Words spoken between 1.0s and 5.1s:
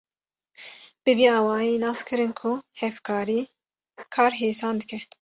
Bi vî awayî nas kirin ku hevkarî, kar hêsan dike.